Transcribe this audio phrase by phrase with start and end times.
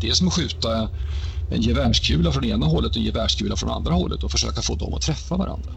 [0.00, 0.88] Det är som att skjuta
[1.50, 4.94] en gevärskula från ena hållet och en gevärskula från andra hållet och försöka få dem
[4.94, 5.72] att träffa varandra.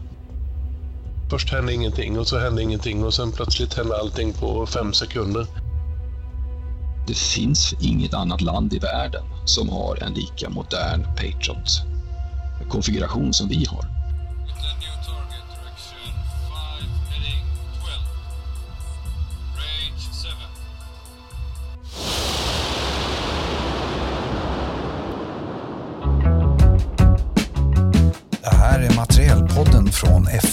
[1.30, 5.46] Först hände ingenting och så hände ingenting och sen plötsligt hände allting på fem sekunder.
[7.06, 13.64] Det finns inget annat land i världen som har en lika modern Patriot-konfiguration som vi
[13.64, 14.01] har.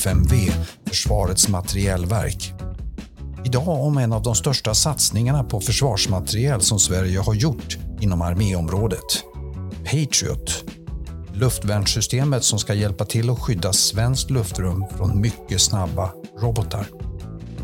[0.09, 0.51] FMV,
[0.87, 2.53] Försvarets materielverk.
[3.45, 9.23] Idag om en av de största satsningarna på försvarsmateriel som Sverige har gjort inom arméområdet.
[9.83, 10.63] Patriot.
[11.33, 16.87] Luftvärnssystemet som ska hjälpa till att skydda svenskt luftrum från mycket snabba robotar.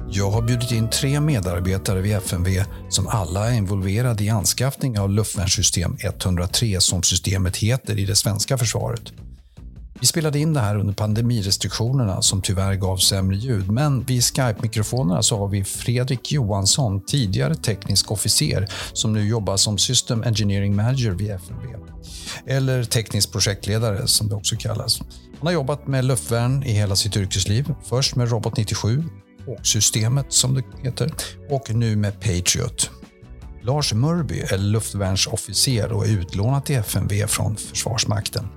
[0.09, 5.09] Jag har bjudit in tre medarbetare vid FMV som alla är involverade i anskaffning av
[5.09, 9.13] luftvärnssystem 103 som systemet heter i det svenska försvaret.
[10.05, 15.21] Vi spelade in det här under pandemirestriktionerna som tyvärr gav sämre ljud, men vid Skype-mikrofonerna
[15.21, 21.11] så har vi Fredrik Johansson, tidigare teknisk officer, som nu jobbar som System Engineering Manager
[21.11, 21.65] vid FMV.
[22.47, 24.99] Eller teknisk projektledare som det också kallas.
[25.39, 27.73] Han har jobbat med luftvärn i hela sitt yrkesliv.
[27.83, 29.03] Först med Robot 97,
[29.47, 31.13] och systemet som det heter,
[31.49, 32.89] och nu med Patriot.
[33.61, 38.47] Lars Mörby är luftvärnsofficer och är utlånad till FMV från Försvarsmakten.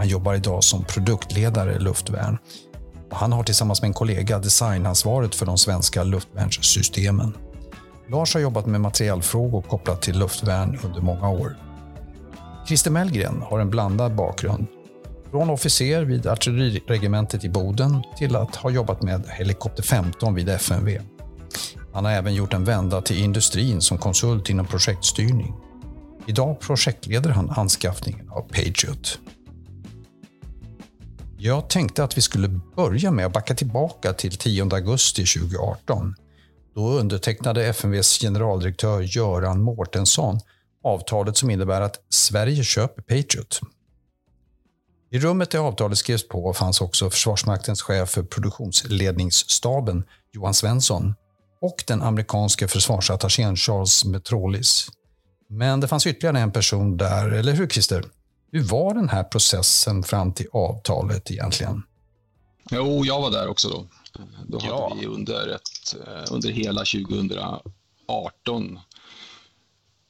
[0.00, 2.38] Han jobbar idag som produktledare i luftvärn.
[3.10, 7.36] Han har tillsammans med en kollega designansvaret för de svenska luftvärnssystemen.
[8.08, 11.56] Lars har jobbat med materialfrågor kopplat till luftvärn under många år.
[12.66, 14.66] Christer Mellgren har en blandad bakgrund.
[15.30, 20.98] Från officer vid artilleriregementet i Boden till att ha jobbat med Helikopter 15 vid FMV.
[21.92, 25.54] Han har även gjort en vända till industrin som konsult inom projektstyrning.
[26.26, 29.18] Idag projektleder han anskaffningen av Patriot.
[31.42, 36.14] Jag tänkte att vi skulle börja med att backa tillbaka till 10 augusti 2018.
[36.74, 40.40] Då undertecknade FMVs generaldirektör Göran Mårtensson
[40.84, 43.60] avtalet som innebär att Sverige köper Patriot.
[45.10, 51.14] I rummet där avtalet skrevs på fanns också Försvarsmaktens chef för produktionsledningsstaben Johan Svensson
[51.60, 54.88] och den amerikanske försvarsattachén Charles Metrolis.
[55.48, 58.04] Men det fanns ytterligare en person där, eller hur Christer?
[58.52, 61.82] Hur var den här processen fram till avtalet egentligen?
[62.70, 63.86] Jo, jag var där också då.
[64.46, 64.96] Då hade ja.
[65.00, 68.78] vi under, ett, eh, under hela 2018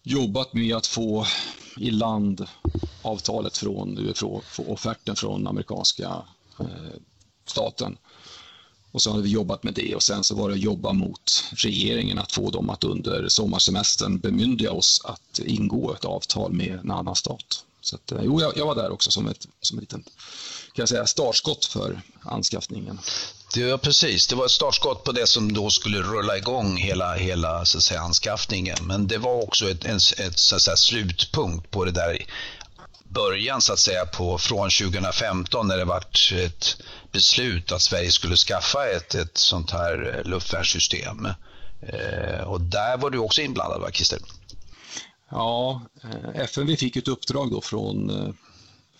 [0.02, 1.26] jobbat med att få
[1.76, 2.46] i land
[3.02, 6.22] avtalet från, få offerten från amerikanska
[6.60, 6.66] eh,
[7.46, 7.96] staten.
[8.92, 11.44] Och så hade vi jobbat med det och sen så var det att jobba mot
[11.54, 16.90] regeringen att få dem att under sommarsemestern bemyndiga oss att ingå ett avtal med en
[16.90, 17.64] annan stat.
[17.80, 20.06] Så att, eh, jo, jag, jag, var där också som ett, som ett litet,
[20.72, 22.98] kan jag säga, startskott för anskaffningen.
[23.54, 27.14] Det var precis, det var ett startskott på det som då skulle rulla igång hela,
[27.14, 28.76] hela så att säga, anskaffningen.
[28.82, 32.26] Men det var också ett, en, ett så att säga, slutpunkt på det där
[33.10, 36.76] början så att säga på från 2015 när det vart ett
[37.12, 41.28] beslut att Sverige skulle skaffa ett, ett sånt här eh, luftvärnssystem.
[41.82, 44.18] Eh, och där var du också inblandad va Christer?
[45.30, 48.34] Ja, eh, FMV fick ett uppdrag då från eh,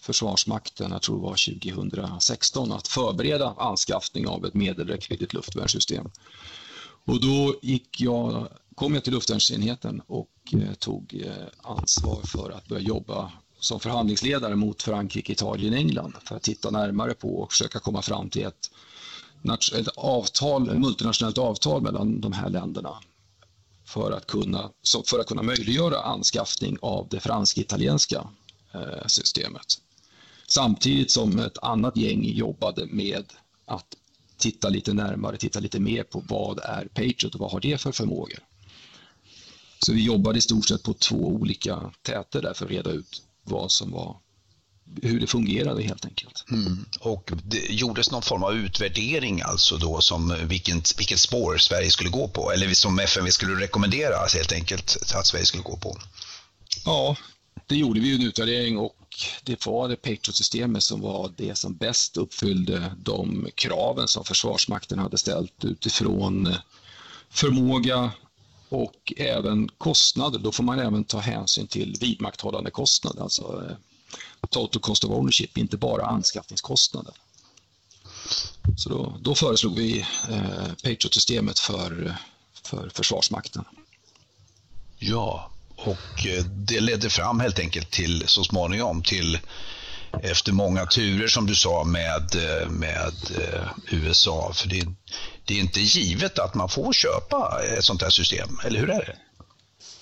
[0.00, 6.10] Försvarsmakten, jag tror det var 2016, att förbereda anskaffning av ett medelräckviddigt luftvärnssystem.
[7.04, 11.24] Och då gick jag, kom jag till luftvärnsenheten och eh, tog
[11.62, 17.14] ansvar för att börja jobba som förhandlingsledare mot Frankrike, Italien, England för att titta närmare
[17.14, 18.70] på och försöka komma fram till ett,
[19.74, 22.98] ett avtal, ett multinationellt avtal mellan de här länderna
[23.91, 24.71] för att kunna,
[25.06, 28.28] för att kunna möjliggöra anskaffning av det fransk-italienska
[28.75, 29.67] eh, systemet.
[30.47, 33.25] Samtidigt som ett annat gäng jobbade med
[33.65, 33.87] att
[34.37, 37.93] titta lite närmare, titta lite mer på vad är Patriot och vad har det för
[37.93, 38.39] förmågor.
[39.87, 43.22] Så vi jobbade i stort sett på två olika täter där för att reda ut
[43.45, 44.16] vad som var
[45.03, 46.45] hur det fungerade helt enkelt.
[46.51, 46.84] Mm.
[47.01, 52.10] Och det gjordes någon form av utvärdering alltså då som vilken, vilket spår Sverige skulle
[52.10, 55.97] gå på eller som FMV skulle rekommendera alltså helt enkelt att Sverige skulle gå på?
[56.84, 57.16] Ja,
[57.66, 58.97] det gjorde vi en utvärdering och
[59.45, 65.19] det var det Patriot-systemet som var det som bäst uppfyllde de kraven som Försvarsmakten hade
[65.19, 66.54] ställt utifrån
[67.31, 68.10] förmåga
[68.69, 70.39] och även kostnader.
[70.39, 73.77] Då får man även ta hänsyn till vidmakthållande kostnader, alltså eh,
[74.48, 77.13] total cost of ownership, inte bara anskaffningskostnaden.
[78.77, 82.16] Så då, då föreslog vi eh, Patriot-systemet för,
[82.63, 83.65] för Försvarsmakten.
[84.98, 89.39] Ja, och eh, det ledde fram helt enkelt till så småningom till
[90.22, 94.53] efter många turer som du sa med, eh, med eh, USA.
[94.54, 94.86] För det,
[95.45, 99.04] det är inte givet att man får köpa ett sånt här system, eller hur är
[99.04, 99.16] det?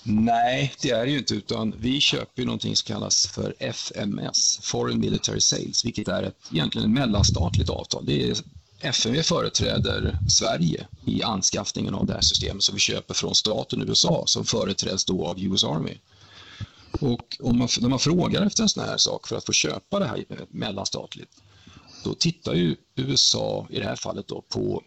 [0.03, 4.59] Nej, det är det ju inte, utan vi köper ju någonting som kallas för FMS,
[4.61, 8.05] Foreign Military Sales, vilket är ett, egentligen ett mellanstatligt avtal.
[8.05, 8.37] Det är,
[8.81, 14.23] FMV företräder Sverige i anskaffningen av det här systemet som vi köper från staten USA
[14.25, 15.97] som företräds då av US Army.
[16.99, 19.99] Och om man, när man frågar efter en sån här sak för att få köpa
[19.99, 21.31] det här eh, mellanstatligt,
[22.03, 24.83] då tittar ju USA i det här fallet då på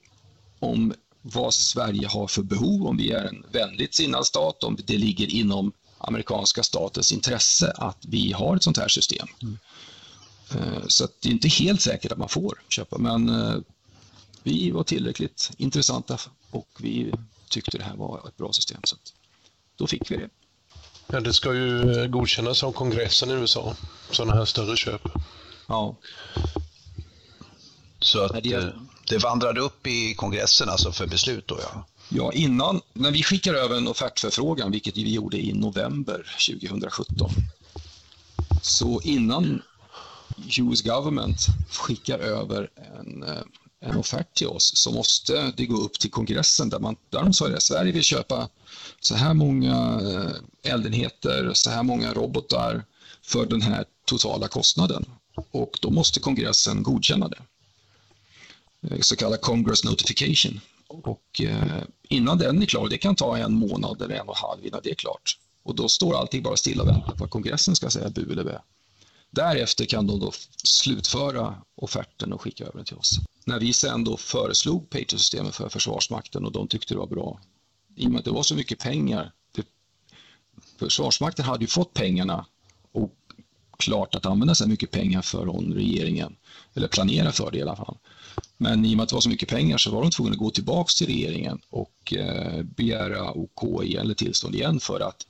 [0.59, 4.99] om vad Sverige har för behov, om vi är en vänligt sinnad stat, om det
[4.99, 9.27] ligger inom amerikanska statens intresse att vi har ett sånt här system.
[9.43, 9.59] Mm.
[10.89, 13.57] Så det är inte helt säkert att man får köpa, men eh,
[14.43, 16.19] vi var tillräckligt intressanta
[16.51, 17.13] och vi
[17.49, 18.97] tyckte det här var ett bra system, så
[19.77, 20.29] då fick vi det.
[21.07, 23.77] Ja, det ska ju eh, godkännas av kongressen i USA,
[24.11, 25.09] sådana här större köp.
[25.67, 25.97] Ja.
[28.01, 28.69] Så att det, eh,
[29.13, 31.87] det vandrade upp i kongressen alltså för beslut då ja?
[32.09, 37.31] Ja, innan, när vi skickar över en offertförfrågan, vilket vi gjorde i november 2017,
[38.63, 39.63] så innan
[40.59, 41.39] US government
[41.71, 43.43] skickar över en, eh,
[43.81, 47.33] en offert till oss så måste det gå upp till kongressen där, man, där de
[47.33, 48.49] sa att Sverige vill köpa
[49.01, 52.85] så här många eh, eldenheter, så här många robotar
[53.23, 55.05] för den här totala kostnaden.
[55.51, 57.43] Och då måste kongressen godkänna det.
[58.91, 60.61] Eh, så kallad Congress Notification.
[60.87, 64.49] Och eh, innan den är klar, det kan ta en månad eller en och en
[64.49, 65.39] halv innan det är klart.
[65.63, 68.45] Och då står allting bara stilla och väntar på att kongressen ska säga bu eller
[68.45, 68.61] bä.
[69.31, 70.33] Därefter kan de då
[70.65, 73.19] slutföra offerten och skicka över den till oss.
[73.45, 77.41] När vi sen då föreslog Patriot-systemet för Försvarsmakten och de tyckte det var bra,
[77.97, 79.33] i och med att det var så mycket pengar.
[79.53, 79.67] Det,
[80.79, 82.47] Försvarsmakten hade ju fått pengarna
[82.93, 83.15] och
[83.79, 86.37] klart att använda så mycket pengar från regeringen,
[86.75, 87.97] eller planera för det i alla fall.
[88.63, 90.39] Men i och med att det var så mycket pengar så var de tvungna att
[90.39, 95.27] gå tillbaka till regeringen och eh, begära OK eller tillstånd igen för att,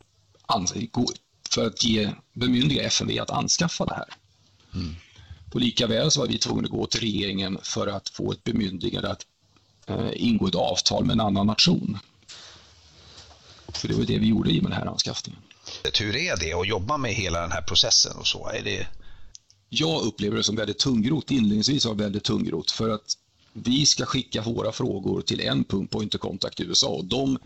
[1.51, 4.09] för att ge bemyndiga FMV att anskaffa det här.
[4.75, 4.95] Mm.
[5.53, 8.45] Och lika väl så var vi tvungna att gå till regeringen för att få ett
[8.45, 9.27] bemyndigande att
[9.87, 11.99] eh, ingå ett avtal med en annan nation.
[13.69, 15.43] För det var det vi gjorde i med den här anskaffningen.
[16.01, 18.49] Hur är det att jobba med hela den här processen och så?
[18.49, 18.87] Är det...
[19.69, 21.31] Jag upplever det som väldigt tungrot.
[21.31, 23.17] Inledningsvis var det väldigt tungrot för att
[23.53, 27.39] vi ska skicka våra frågor till en punkt, Point of Contact i USA och de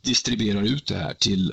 [0.00, 1.52] distribuerar ut det här till,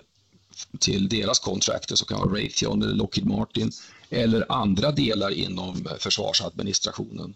[0.79, 3.71] till deras contractor som kan vara Raytheon eller Lockheed Martin
[4.09, 7.35] eller andra delar inom försvarsadministrationen.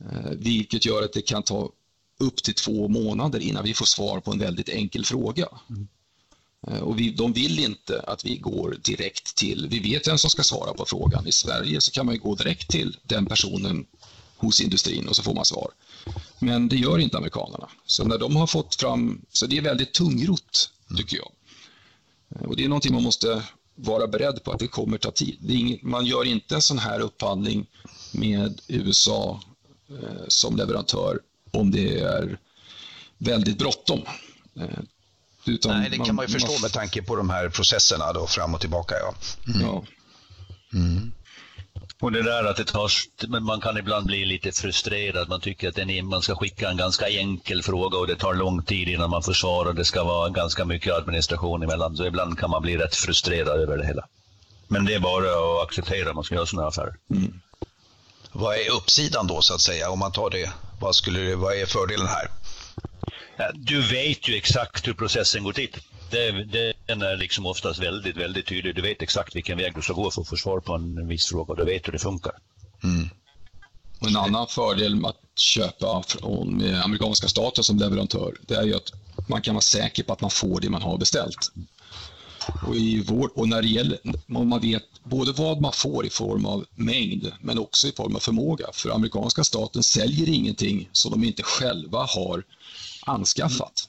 [0.00, 1.72] Eh, vilket gör att det kan ta
[2.18, 5.48] upp till två månader innan vi får svar på en väldigt enkel fråga.
[5.70, 5.88] Mm.
[6.82, 10.42] Och vi, de vill inte att vi går direkt till, vi vet vem som ska
[10.42, 11.26] svara på frågan.
[11.26, 13.86] I Sverige så kan man gå direkt till den personen
[14.40, 15.70] hos industrin och så får man svar.
[16.38, 17.68] Men det gör inte amerikanerna.
[17.86, 21.30] Så när de har fått fram, så det är väldigt tungrot tycker jag.
[22.48, 23.42] Och det är någonting man måste
[23.74, 25.50] vara beredd på att det kommer ta tid.
[25.50, 27.66] Inget, man gör inte en sån här upphandling
[28.12, 29.40] med USA
[29.88, 31.20] eh, som leverantör
[31.50, 32.38] om det är
[33.18, 34.00] väldigt bråttom.
[34.56, 34.78] Eh,
[35.46, 38.54] utan Nej, det kan man ju förstå med tanke på de här processerna då, fram
[38.54, 38.94] och tillbaka.
[38.94, 39.14] Ja.
[39.52, 39.60] Mm.
[39.60, 39.84] ja.
[40.72, 41.12] Mm.
[42.00, 42.90] Och det där att det tar,
[43.28, 45.28] men man kan ibland bli lite frustrerad.
[45.28, 48.62] Man tycker att en, man ska skicka en ganska enkel fråga och det tar lång
[48.62, 51.96] tid innan man får svar och det ska vara ganska mycket administration emellan.
[51.96, 54.06] Så ibland kan man bli rätt frustrerad över det hela.
[54.68, 56.94] Men det är bara att acceptera om man ska göra sådana affärer.
[57.10, 57.40] Mm.
[58.32, 60.50] Vad är uppsidan då så att säga om man tar det?
[60.80, 62.30] Vad, skulle, vad är fördelen här?
[63.54, 65.76] Du vet ju exakt hur processen går till.
[66.10, 68.74] Det, den är liksom oftast väldigt, väldigt tydlig.
[68.74, 71.26] Du vet exakt vilken väg du ska gå för att få svar på en viss
[71.26, 71.54] fråga.
[71.54, 72.32] Du vet hur det funkar.
[72.84, 73.08] Mm.
[74.00, 78.74] Och en annan fördel med att köpa från amerikanska staten som leverantör, det är ju
[78.74, 78.92] att
[79.28, 81.52] man kan vara säker på att man får det man har beställt.
[82.68, 86.46] Och, i vår, och när det gäller, man vet både vad man får i form
[86.46, 88.66] av mängd men också i form av förmåga.
[88.72, 92.44] För amerikanska staten säljer ingenting som de inte själva har
[93.06, 93.88] anskaffat.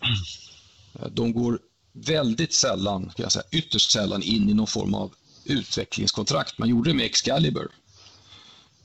[1.11, 1.59] De går
[1.93, 5.13] väldigt sällan, kan jag säga, ytterst sällan in i någon form av
[5.45, 6.57] utvecklingskontrakt.
[6.57, 7.71] Man gjorde det med Excalibur.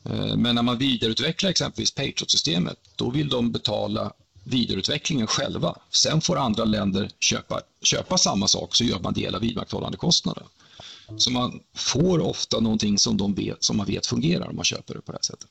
[0.04, 4.12] Eh, men när man vidareutvecklar exempelvis Patriot-systemet, då vill de betala
[4.44, 5.76] vidareutvecklingen själva.
[5.90, 10.44] Sen får andra länder köpa, köpa samma sak så gör man del av vidmakthållandekostnaden.
[11.16, 14.94] Så man får ofta någonting som, de vet, som man vet fungerar om man köper
[14.94, 15.48] det på det här sättet.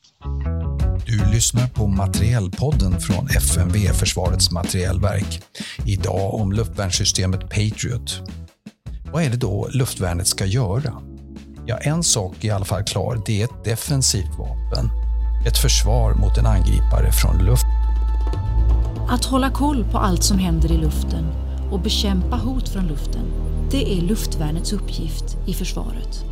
[1.06, 5.42] Du lyssnar på Materielpodden från FMV, Försvarets materielverk.
[5.86, 8.22] Idag om luftvärnssystemet Patriot.
[9.14, 11.02] Vad är det då luftvärnet ska göra?
[11.66, 13.24] Ja, en sak är i alla fall klar.
[13.26, 14.90] Det är ett defensivt vapen.
[15.48, 17.66] Ett försvar mot en angripare från luft.
[19.10, 23.26] Att hålla koll på allt som händer i luften och bekämpa hot från luften,
[23.72, 26.26] det är luftvärnets uppgift i försvaret.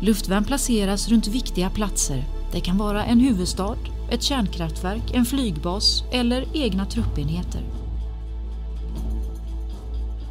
[0.00, 2.24] Luftvärn placeras runt viktiga platser.
[2.52, 3.76] Det kan vara en huvudstad,
[4.10, 7.62] ett kärnkraftverk, en flygbas eller egna truppenheter.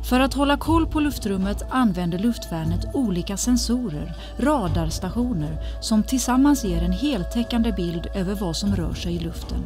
[0.09, 6.91] För att hålla koll på luftrummet använder luftvärnet olika sensorer, radarstationer, som tillsammans ger en
[6.91, 9.63] heltäckande bild över vad som rör sig i luften.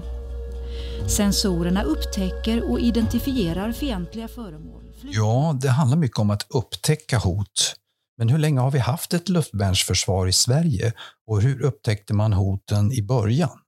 [1.07, 4.83] Sensorerna upptäcker och identifierar fientliga föremål.
[5.03, 7.75] Ja, det handlar mycket om att upptäcka hot.
[8.17, 10.93] Men hur länge har vi haft ett luftvärnsförsvar i Sverige
[11.27, 13.59] och hur upptäckte man hoten i början?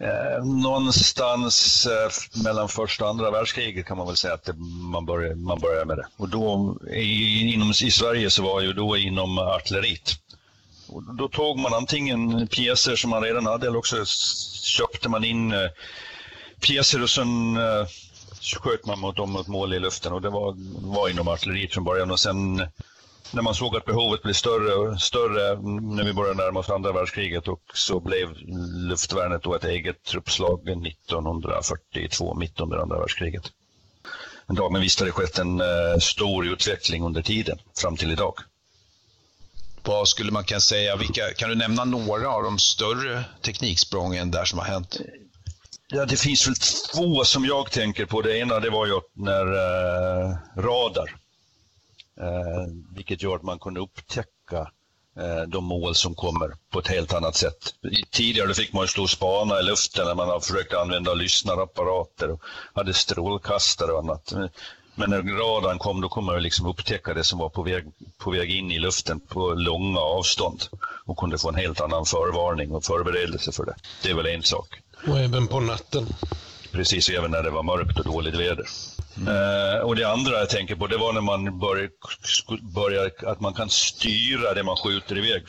[0.00, 4.54] Eh, någonstans eh, mellan första och andra världskriget kan man väl säga att det,
[4.92, 6.06] man, började, man började med det.
[6.16, 10.10] Och då i, inom, i Sverige så var ju då inom artilleriet.
[10.88, 14.04] Och då tog man antingen pjäser som man redan hade eller också
[14.62, 15.70] köpte man in eh,
[16.64, 17.86] pjäser och sen eh,
[18.60, 20.54] sköt man mot dem mot mål i luften och det var,
[20.92, 22.56] var inom artilleriet från början och sen
[23.30, 25.60] när man såg att behovet blev större och större
[25.96, 28.28] när vi började närma oss andra världskriget och så blev
[28.90, 33.52] luftvärnet då ett eget truppslag 1942, mitt under andra världskriget.
[34.46, 38.34] Men visst har det skett en eh, stor utveckling under tiden fram till idag.
[39.82, 44.44] Vad skulle man kunna säga, vilka, kan du nämna några av de större tekniksprången där
[44.44, 45.00] som har hänt?
[45.94, 46.54] Ja, det finns väl
[46.94, 48.22] två som jag tänker på.
[48.22, 51.10] Det ena det var ju när eh, radar
[52.20, 54.70] Eh, vilket gör att man kunde upptäcka
[55.16, 57.74] eh, de mål som kommer på ett helt annat sätt.
[58.10, 62.42] Tidigare fick man stå och spana i luften när man har försökt använda lyssnarapparater och
[62.74, 64.32] hade strålkastare och annat.
[64.94, 67.84] Men när radarn kom då kunde man liksom upptäcka det som var på väg,
[68.18, 70.62] på väg in i luften på långa avstånd
[71.04, 73.74] och kunde få en helt annan förvarning och förberedelse för det.
[74.02, 74.83] Det är väl en sak.
[75.06, 76.08] Och även på natten.
[76.72, 78.66] Precis, även när det var mörkt och dåligt väder.
[79.18, 81.90] Uh, och det andra jag tänker på det var när man börjar,
[82.74, 85.42] börjar att man kan styra det man skjuter iväg.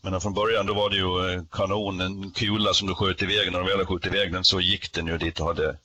[0.00, 3.52] Men från början då var det ju eh, kanon, en kula som du sköt iväg.
[3.52, 5.76] När du väl sköt iväg den så gick den ju dit och hade...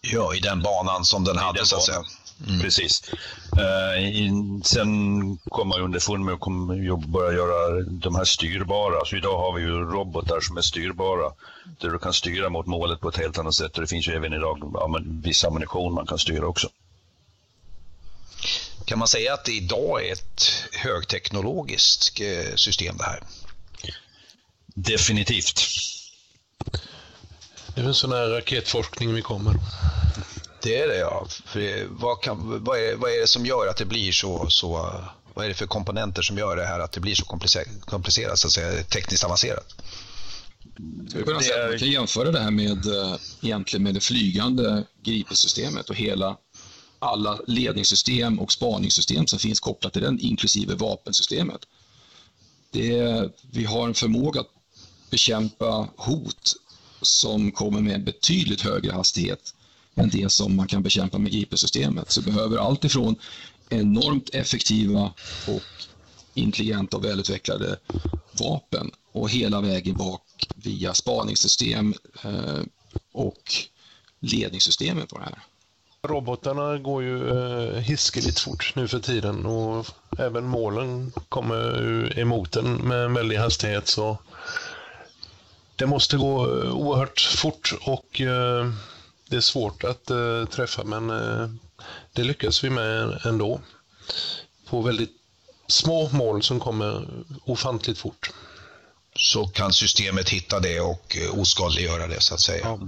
[0.00, 2.02] Ja, i den banan som den hade så att säga.
[2.46, 2.60] Mm.
[2.60, 3.02] Precis.
[3.58, 4.30] Uh, i,
[4.64, 9.04] sen kom man underfund med att börja göra de här styrbara.
[9.04, 11.32] Så idag har vi ju robotar som är styrbara.
[11.80, 13.74] Där du kan styra mot målet på ett helt annat sätt.
[13.74, 16.68] Och det finns ju även idag ja, viss ammunition man kan styra också.
[18.84, 23.22] Kan man säga att det idag är ett högteknologiskt eh, system det här?
[24.66, 25.62] Definitivt.
[27.74, 29.54] Det är en sån här raketforskning vi kommer.
[30.62, 31.26] Det är det ja.
[31.44, 34.68] För vad, kan, vad, är, vad är det som gör att det blir så, så
[35.34, 38.38] vad är det för komponenter som gör det här att det blir så komplicerat, komplicerat
[38.38, 39.74] så att säga, tekniskt avancerat?
[41.26, 46.36] Man kan jämföra det här med, eh, egentligen med det flygande Gripensystemet och hela
[46.98, 51.60] alla ledningssystem och spaningssystem som finns kopplat till den, inklusive vapensystemet.
[52.70, 54.50] Det, vi har en förmåga att
[55.10, 56.54] bekämpa hot
[57.02, 59.54] som kommer med en betydligt högre hastighet
[59.96, 62.10] än det som man kan bekämpa med IP-systemet.
[62.10, 63.16] Så vi behöver allt ifrån
[63.70, 65.12] enormt effektiva
[65.48, 65.62] och
[66.34, 67.76] intelligenta och välutvecklade
[68.40, 70.22] vapen och hela vägen bak
[70.54, 71.94] via spaningssystem
[72.24, 72.60] eh,
[73.12, 73.54] och
[74.20, 75.38] ledningssystemet på det här.
[76.02, 79.86] Robotarna går ju eh, hiskeligt fort nu för tiden och
[80.18, 83.88] även målen kommer emot den med en väldig hastighet.
[83.88, 84.18] Så
[85.76, 88.20] det måste gå eh, oerhört fort och
[89.32, 91.50] det är svårt att uh, träffa men uh,
[92.12, 93.60] det lyckas vi med ändå.
[94.68, 95.10] På väldigt
[95.68, 97.08] små mål som kommer
[97.44, 98.30] ofantligt fort.
[99.16, 102.64] Så kan systemet hitta det och uh, oskadliggöra det så att säga.
[102.64, 102.78] Ja.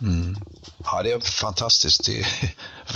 [0.00, 0.36] Mm.
[0.84, 2.06] Ja, det är fantastiskt.
[2.06, 2.26] Det,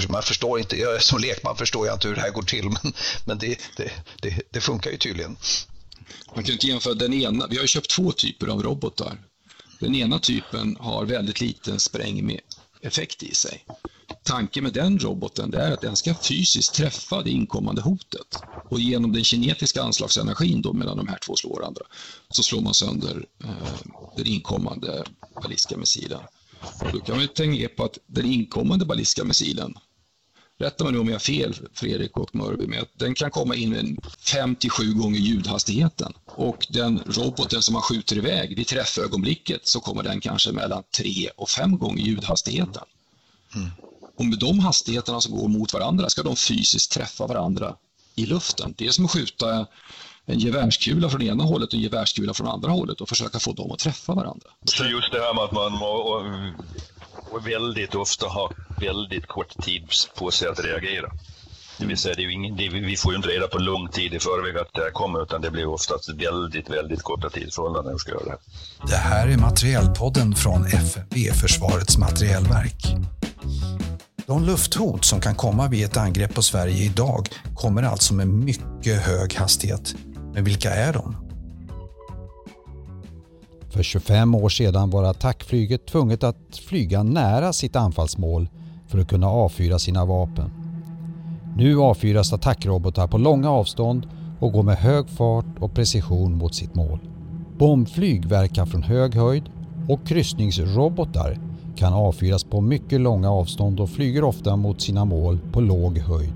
[0.08, 2.92] man förstår inte, jag, som lekman förstår jag inte hur det här går till, men,
[3.24, 5.36] men det, det, det, det funkar ju tydligen.
[6.34, 7.46] Man kan inte jämföra den ena.
[7.46, 9.18] Vi har köpt två typer av robotar.
[9.80, 12.26] Den ena typen har väldigt liten spräng
[12.82, 13.64] effekt i sig.
[14.24, 18.42] Tanken med den roboten är att den ska fysiskt träffa det inkommande hotet.
[18.70, 21.82] Och genom den kinetiska anslagsenergin då mellan de här två slår varandra
[22.30, 23.50] så slår man sönder eh,
[24.16, 25.04] den inkommande
[25.42, 26.20] ballistiska missilen.
[26.60, 29.74] Och då kan man tänka på att den inkommande ballistiska missilen
[30.60, 33.54] Rätta mig nu om jag har fel, Fredrik och Mörby, med att den kan komma
[33.54, 36.12] in med 57 gånger ljudhastigheten.
[36.26, 41.30] Och den roboten som man skjuter iväg vid träffögonblicket så kommer den kanske mellan 3
[41.36, 42.82] och 5 gånger ljudhastigheten.
[43.54, 43.70] Mm.
[44.16, 47.76] och med de hastigheterna som går mot varandra ska de fysiskt träffa varandra
[48.14, 48.74] i luften.
[48.78, 49.66] Det är som att skjuta
[50.26, 53.72] en gevärskula från ena hållet och en gevärskula från andra hållet och försöka få dem
[53.72, 54.48] att träffa varandra.
[54.64, 55.72] Så just det här med att man
[57.30, 59.82] och väldigt ofta har väldigt kort tid
[60.18, 61.10] på sig att reagera.
[61.78, 64.14] Det vill säga, det är ingen, det vi får ju inte reda på lång tid
[64.14, 67.92] i förväg att det här kommer, utan det blir oftast väldigt, väldigt korta tidsförhållanden när
[67.92, 68.40] vi ska göra det här.
[68.86, 72.86] Det här är Materielpodden från FMV, Försvarets materielverk.
[74.26, 79.02] De lufthot som kan komma vid ett angrepp på Sverige idag kommer alltså med mycket
[79.02, 79.94] hög hastighet.
[80.34, 81.16] Men vilka är de?
[83.70, 88.48] För 25 år sedan var attackflyget tvunget att flyga nära sitt anfallsmål
[88.90, 90.50] för att kunna avfyra sina vapen.
[91.56, 94.06] Nu avfyras attackrobotar på långa avstånd
[94.40, 96.98] och går med hög fart och precision mot sitt mål.
[97.58, 99.50] Bombflyg verkar från hög höjd
[99.88, 101.38] och kryssningsrobotar
[101.76, 106.34] kan avfyras på mycket långa avstånd och flyger ofta mot sina mål på låg höjd.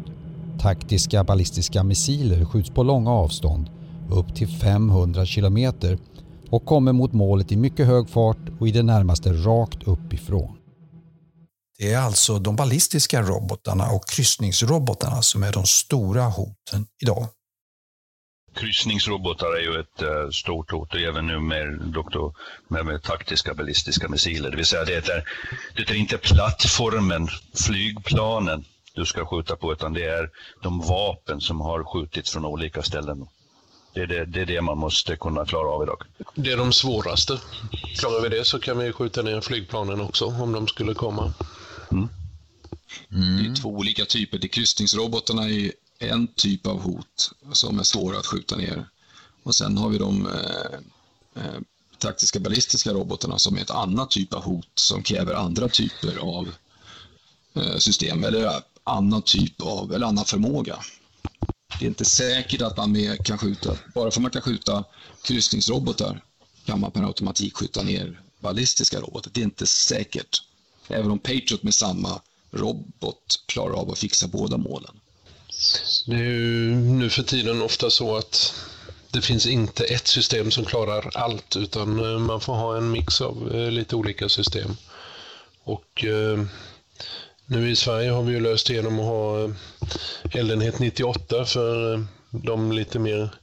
[0.58, 3.70] Taktiska ballistiska missiler skjuts på långa avstånd,
[4.10, 5.98] upp till 500 kilometer
[6.50, 10.63] och kommer mot målet i mycket hög fart och i det närmaste rakt uppifrån.
[11.78, 17.28] Det är alltså de ballistiska robotarna och kryssningsrobotarna som är de stora hoten idag.
[18.54, 22.36] Kryssningsrobotar är ju ett uh, stort hot och även nu med, doktor,
[22.68, 24.50] med, med taktiska ballistiska missiler.
[24.50, 25.24] Det vill säga det är,
[25.76, 27.28] det är inte plattformen,
[27.66, 28.64] flygplanen
[28.94, 30.30] du ska skjuta på utan det är
[30.62, 33.26] de vapen som har skjutits från olika ställen.
[33.94, 36.02] Det är det, det är det, man måste kunna klara av idag.
[36.34, 37.38] Det är de svåraste.
[37.98, 41.32] Klarar vi det så kan vi skjuta ner flygplanen också om de skulle komma.
[43.10, 43.36] Mm.
[43.36, 44.38] Det är två olika typer.
[44.38, 48.88] De kryssningsrobotarna är en typ av hot som är svåra att skjuta ner.
[49.42, 51.60] Och sen har vi de eh, eh,
[51.98, 56.48] taktiska ballistiska robotarna som är ett annat typ av hot som kräver andra typer av
[57.54, 60.78] eh, system eller annan typ av, eller annan förmåga.
[61.78, 64.84] Det är inte säkert att man med kan skjuta, bara för att man kan skjuta
[65.22, 66.22] kryssningsrobotar
[66.64, 69.30] kan man per automatik skjuta ner ballistiska robotar.
[69.34, 70.42] Det är inte säkert.
[70.88, 72.20] Även om Patriot med samma
[72.54, 75.00] robot klarar av att fixa båda målen.
[76.06, 78.54] Det är ju nu för tiden ofta så att
[79.10, 83.20] det finns inte ett system som klarar allt utan eh, man får ha en mix
[83.20, 84.76] av eh, lite olika system.
[85.64, 86.44] Och eh,
[87.46, 89.50] nu i Sverige har vi ju löst genom att ha
[90.40, 93.34] eldenhet 98 för de lite mer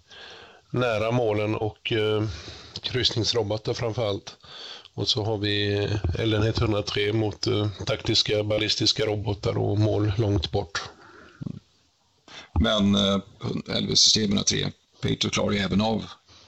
[0.69, 1.93] nära målen och
[2.82, 4.36] kryssningsrobotar framför allt.
[4.93, 5.88] Och så har vi
[6.19, 7.47] eldenhet 103 mot
[7.86, 10.82] taktiska ballistiska robotar och mål långt bort.
[12.60, 13.17] Men eh,
[13.82, 16.06] LV-system 103, Patriot klarar ju även av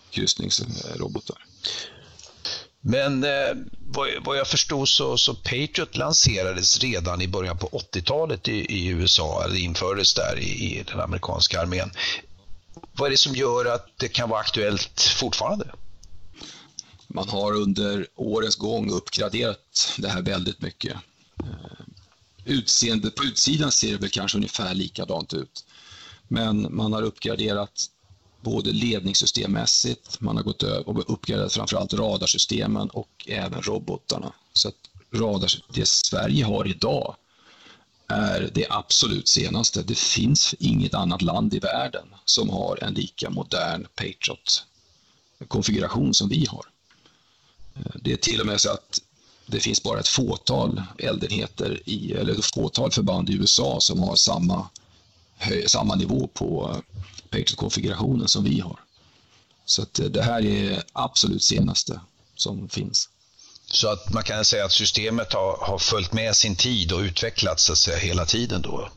[0.10, 1.38] kryssningsrobotar.
[2.82, 3.30] Men eh,
[3.80, 8.88] vad, vad, jag förstod så, så Patriot lanserades redan i början på 80-talet i, i,
[8.88, 11.92] USA, eller infördes där i, i, den amerikanska armén.
[12.92, 15.66] Vad är det som gör att det kan vara aktuellt fortfarande?
[17.14, 20.96] Man har under årens gång uppgraderat det här väldigt mycket.
[21.40, 21.46] Eh,
[22.46, 25.66] utseende, på utsidan ser det väl kanske ungefär likadant ut.
[26.28, 27.90] Men man har uppgraderat
[28.42, 34.34] både ledningssystemmässigt, man har gått över och uppgraderat framförallt radarsystemen och även robotarna.
[34.54, 34.76] Så att
[35.14, 37.16] radar, det Sverige har idag
[38.08, 39.84] är det absolut senaste.
[39.84, 46.46] Det finns inget annat land i världen som har en lika modern Patriot-konfiguration som vi
[46.46, 46.73] har.
[47.96, 49.02] Det är till och med så att
[49.46, 54.16] det finns bara ett fåtal eldenheter i, eller ett fåtal förband i USA som har
[54.16, 54.70] samma
[55.68, 56.80] samma nivå på eh,
[57.30, 58.80] Patriot-konfigurationen som vi har.
[59.66, 62.02] Så att eh, det här är absolut senaste
[62.36, 63.10] som finns.
[63.66, 67.64] Så att man kan säga att systemet har, har följt med sin tid och utvecklats
[67.64, 68.90] så att säga, hela tiden då?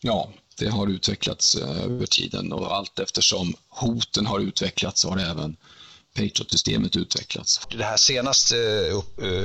[0.00, 5.56] Ja, det har utvecklats eh, över tiden och allt eftersom hoten har utvecklats har även
[6.16, 7.60] Patriot-systemet utvecklats.
[7.70, 8.56] Den här senaste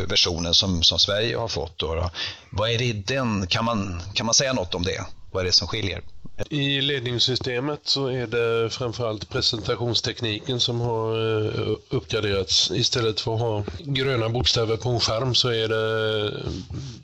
[0.08, 2.10] versionen som, som Sverige har fått, då, då,
[2.50, 3.48] vad är det i den?
[3.48, 5.06] Kan man, kan man säga något om det?
[5.32, 6.02] Vad är det som skiljer?
[6.50, 11.14] I ledningssystemet så är det framförallt presentationstekniken som har
[11.46, 12.72] eh, uppgraderats.
[12.72, 16.32] Istället för att ha gröna bokstäver på en skärm så är det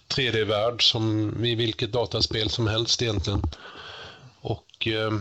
[0.07, 3.41] 3D-värld som i vilket dataspel som helst egentligen.
[4.41, 5.11] Och eh,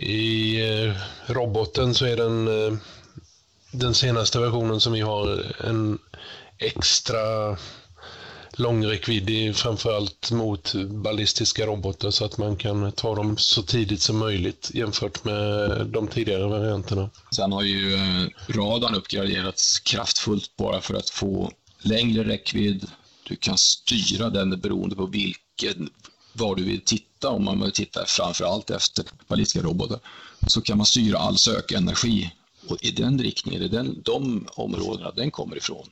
[0.00, 0.94] i eh,
[1.26, 2.78] roboten så är den, eh,
[3.72, 5.98] den senaste versionen som vi har en
[6.58, 7.56] extra
[8.52, 14.18] lång räckvidd framförallt mot ballistiska robotar så att man kan ta dem så tidigt som
[14.18, 17.10] möjligt jämfört med de tidigare varianterna.
[17.36, 22.86] Sen har ju eh, radarn uppgraderats kraftfullt bara för att få längre räckvidd,
[23.28, 25.90] Du kan styra den beroende på vilken,
[26.32, 27.09] var du vill titta.
[27.28, 29.98] Om man vill titta framför allt efter ballistiska robotar
[30.46, 32.32] så kan man styra all sökenergi
[32.68, 35.86] och i den riktningen, i den, de områdena den kommer ifrån.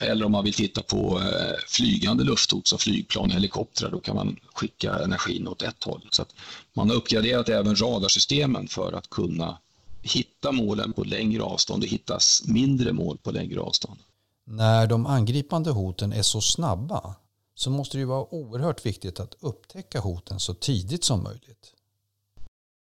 [0.00, 4.16] Eller om man vill titta på eh, flygande lufthot som flygplan och helikoptrar, då kan
[4.16, 6.08] man skicka energin åt ett håll.
[6.10, 6.24] Så
[6.72, 9.58] man har uppgraderat även radarsystemen för att kunna
[10.02, 13.98] hitta målen på längre avstånd och hitta mindre mål på längre avstånd.
[14.44, 17.14] När de angripande hoten är så snabba
[17.58, 21.72] så måste det ju vara oerhört viktigt att upptäcka hoten så tidigt som möjligt.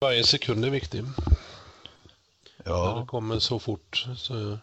[0.02, 1.04] Varje sekund är viktig.
[2.64, 2.94] Ja.
[2.94, 4.08] När det kommer så fort.
[4.18, 4.58] Så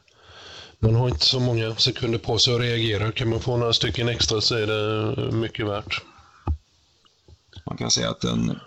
[0.79, 3.13] man har inte så många sekunder på sig att reagera.
[3.13, 6.03] Kan man få några stycken extra så är det mycket värt.
[7.67, 8.61] Man kan säga att en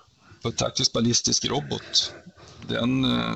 [0.56, 2.14] taktisk ballistisk robot,
[2.68, 3.36] den, eh,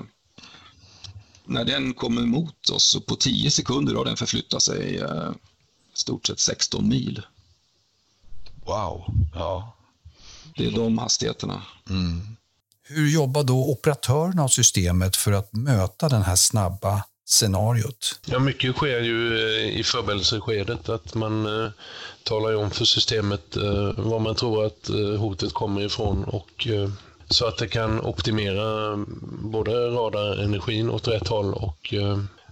[1.46, 5.32] när den kommer mot oss, så på 10 sekunder har den förflyttat sig eh,
[5.94, 7.22] stort sett 16 mil.
[8.66, 9.06] Wow.
[9.34, 9.76] Ja.
[10.58, 11.62] Det är de hastigheterna.
[11.90, 12.22] Mm.
[12.84, 18.20] Hur jobbar då operatörerna av systemet för att möta den här snabba scenariot?
[18.26, 20.90] Ja, mycket sker ju eh, i förberedelseskedet.
[20.90, 21.72] Att man eh,
[22.24, 26.68] talar om för systemet eh, var man tror att eh, hotet kommer ifrån och
[27.30, 28.98] så att det kan optimera
[29.28, 31.94] både radarenergin åt rätt håll och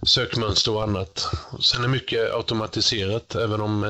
[0.06, 1.26] sökmönster och annat.
[1.60, 3.84] Sen är mycket automatiserat även om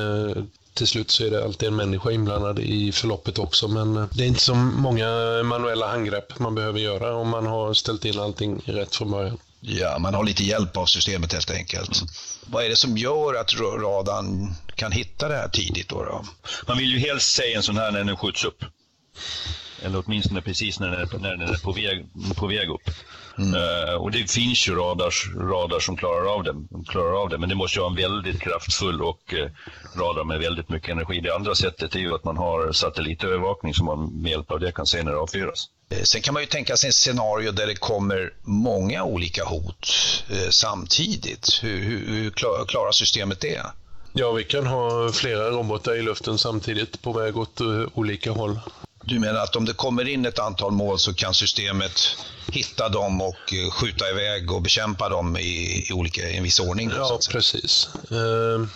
[0.74, 3.68] till slut så är det alltid en människa inblandad i förloppet också.
[3.68, 5.06] Men eh, det är inte så många
[5.44, 9.38] manuella handgrepp man behöver göra om man har ställt in allting rätt från början.
[9.60, 11.96] Ja, man har lite hjälp av systemet helt enkelt.
[11.96, 12.08] Mm.
[12.46, 15.88] Vad är det som gör att radarn kan hitta det här tidigt?
[15.88, 16.24] Då, då?
[16.68, 18.64] Man vill ju helst se en sån här när den skjuts upp.
[19.84, 22.90] Eller åtminstone precis när den är, när den är på, väg, på väg upp.
[23.38, 23.54] Mm.
[23.54, 26.54] Uh, och det finns ju radars, radar som klarar av, det,
[26.88, 29.48] klarar av det, men det måste ju vara en väldigt kraftfull och uh,
[30.00, 31.20] radar med väldigt mycket energi.
[31.20, 34.72] Det andra sättet är ju att man har satellitövervakning som man med hjälp av det
[34.72, 35.68] kan se när det avfyras.
[35.90, 39.88] Eh, sen kan man ju tänka sig ett scenario där det kommer många olika hot
[40.30, 41.58] eh, samtidigt.
[41.62, 42.30] Hur, hur, hur
[42.66, 43.62] klarar systemet det?
[44.14, 48.60] Ja, vi kan ha flera robotar i luften samtidigt på väg åt uh, olika håll.
[49.04, 52.16] Du menar att om det kommer in ett antal mål så kan systemet
[52.52, 56.60] hitta dem och uh, skjuta iväg och bekämpa dem i, i, olika, i en viss
[56.60, 56.90] ordning?
[56.96, 57.88] Ja, precis.
[58.12, 58.66] Uh,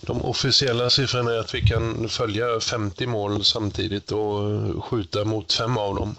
[0.00, 5.76] de officiella siffrorna är att vi kan följa 50 mål samtidigt och skjuta mot fem
[5.76, 6.16] av dem.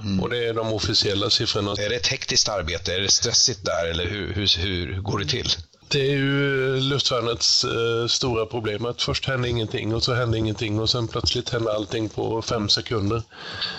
[0.00, 0.20] Mm.
[0.20, 1.70] Och det är de officiella siffrorna.
[1.72, 2.94] Är det ett hektiskt arbete?
[2.94, 5.48] Är det stressigt där eller hur, hur, hur går det till?
[5.88, 10.80] Det är ju luftvärnets eh, stora problem att först händer ingenting och så händer ingenting
[10.80, 13.22] och sen plötsligt händer allting på fem sekunder.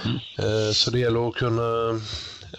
[0.05, 0.17] Mm.
[0.37, 2.01] Eh, så det gäller att kunna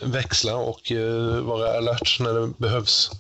[0.01, 3.11] växla och eh, vara alert när det behövs.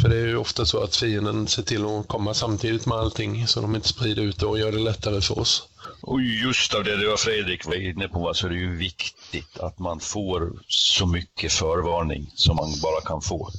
[0.00, 3.46] För det är ju ofta så att fienden ser till att komma samtidigt med allting
[3.46, 5.68] så de inte sprider ut det och gör det lättare för oss.
[6.02, 9.58] Och just av det, det var Fredrik var inne på, så är det ju viktigt
[9.58, 13.50] att man får så mycket förvarning som man bara kan få.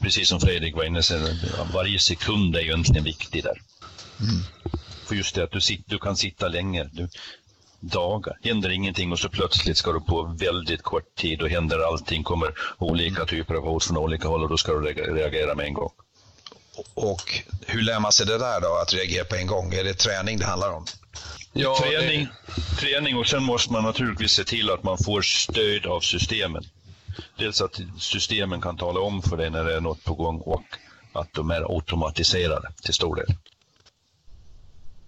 [0.00, 3.62] Precis som Fredrik var inne på, varje sekund är ju egentligen viktig där.
[4.20, 4.42] Mm.
[5.06, 6.84] För just det att du, sitter, du kan sitta länge.
[6.92, 7.08] Du,
[7.84, 8.38] dagar.
[8.42, 12.52] Händer ingenting och så plötsligt ska du på väldigt kort tid och händer allting, kommer
[12.78, 13.26] olika mm.
[13.26, 15.90] typer av hot från olika håll och då ska du reagera med en gång.
[16.94, 19.74] Och hur lär man sig det där då, att reagera på en gång?
[19.74, 20.86] Är det träning det handlar om?
[21.52, 22.76] Ja, träning, det...
[22.76, 26.64] träning och sen måste man naturligtvis se till att man får stöd av systemen.
[27.38, 30.64] Dels att systemen kan tala om för dig när det är något på gång och
[31.12, 33.36] att de är automatiserade till stor del.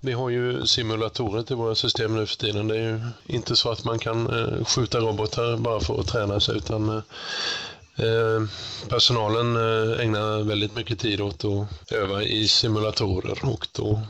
[0.01, 2.69] Vi har ju simulatorer till våra system nu för tiden.
[2.69, 6.41] Det är ju inte så att man kan eh, skjuta robotar bara för att träna
[6.41, 8.43] sig utan eh, eh,
[8.89, 9.57] personalen
[10.01, 14.03] ägnar väldigt mycket tid åt att öva i simulatorer och då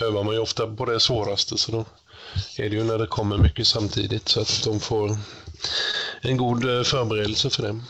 [0.00, 1.84] övar man ju ofta på det svåraste så då
[2.58, 5.16] är det ju när det kommer mycket samtidigt så att de får
[6.28, 7.80] en god förberedelse för det.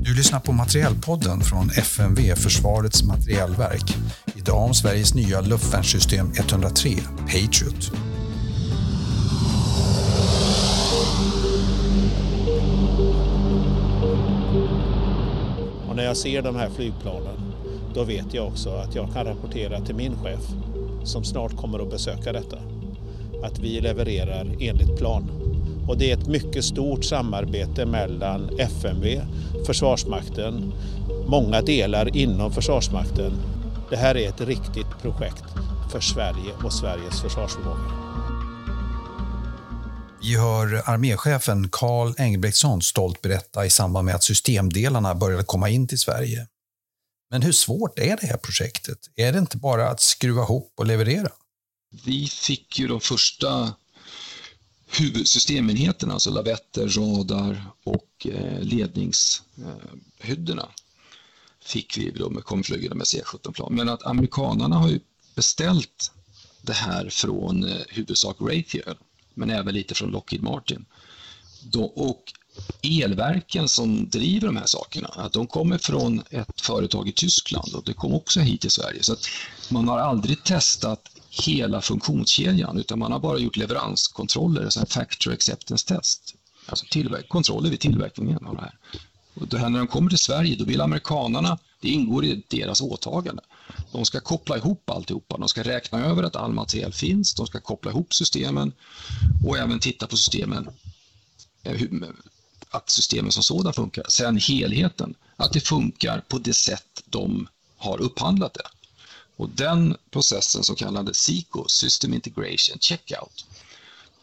[0.00, 3.96] Du lyssnar på Materielpodden från FMV, Försvarets materielverk.
[4.34, 7.92] Idag om Sveriges nya luftvärnssystem 103, Patriot.
[15.88, 17.52] Och när jag ser de här flygplanen,
[17.94, 20.40] då vet jag också att jag kan rapportera till min chef,
[21.04, 22.56] som snart kommer att besöka detta,
[23.42, 25.30] att vi levererar enligt plan.
[25.88, 29.20] Och det är ett mycket stort samarbete mellan FMV,
[29.66, 30.72] Försvarsmakten,
[31.28, 33.32] många delar inom Försvarsmakten.
[33.90, 35.44] Det här är ett riktigt projekt
[35.92, 38.06] för Sverige och Sveriges försvarsförmåga.
[40.22, 45.88] Vi hör arméchefen Carl Engelbrektsson stolt berätta i samband med att systemdelarna började komma in
[45.88, 46.46] till Sverige.
[47.30, 48.98] Men hur svårt är det här projektet?
[49.16, 51.28] Är det inte bara att skruva ihop och leverera?
[52.04, 53.74] Vi fick ju de första
[54.86, 60.68] huvudsystemenheterna, alltså lavetter, radar och eh, ledningshyddorna eh,
[61.64, 63.74] fick vi då med komflygande med C17-plan.
[63.74, 65.00] Men att amerikanarna har ju
[65.34, 66.12] beställt
[66.62, 68.96] det här från eh, huvudsak Raytheon,
[69.34, 70.84] men även lite från Lockheed Martin.
[71.62, 72.32] Då, och
[72.82, 77.92] elverken som driver de här sakerna, de kommer från ett företag i Tyskland och det
[77.92, 79.02] kom också hit till Sverige.
[79.02, 79.28] Så att
[79.70, 85.86] man har aldrig testat hela funktionskedjan utan man har bara gjort leveranskontroller, alltså factory acceptance
[85.86, 86.34] test.
[86.66, 88.78] Alltså tillverk kontroller vid tillverkningen av det här.
[89.34, 92.80] Och det här när de kommer till Sverige, då vill amerikanarna, det ingår i deras
[92.80, 93.42] åtagande.
[93.92, 95.38] De ska koppla ihop alltihopa.
[95.38, 97.34] De ska räkna över att all materiel finns.
[97.34, 98.72] De ska koppla ihop systemen
[99.46, 100.68] och även titta på systemen,
[101.62, 101.82] eh,
[102.70, 104.04] att systemen som sådana funkar.
[104.08, 108.75] Sen helheten, att det funkar på det sätt de har upphandlat det.
[109.36, 113.46] Och den processen, så kallade SICO, System Integration Checkout,